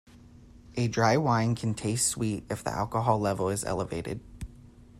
A 0.77 0.87
dry 0.87 1.15
wine 1.17 1.53
can 1.53 1.75
taste 1.75 2.07
sweet 2.07 2.43
if 2.49 2.63
the 2.63 2.71
alcohol 2.71 3.19
level 3.19 3.49
is 3.49 3.63
elevated. 3.63 4.19